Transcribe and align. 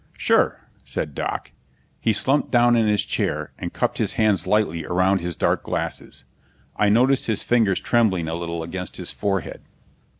"Sure," 0.17 0.61
said 0.83 1.13
Doc. 1.13 1.51
He 1.99 2.11
slumped 2.11 2.49
down 2.49 2.75
in 2.75 2.87
his 2.87 3.05
chair 3.05 3.51
and 3.59 3.71
cupped 3.71 3.99
his 3.99 4.13
hands 4.13 4.47
lightly 4.47 4.83
around 4.83 5.21
his 5.21 5.35
dark 5.35 5.61
glasses. 5.61 6.25
I 6.75 6.89
noticed 6.89 7.27
his 7.27 7.43
fingers 7.43 7.79
trembling 7.79 8.27
a 8.27 8.33
little 8.33 8.63
against 8.63 8.97
his 8.97 9.11
forehead. 9.11 9.61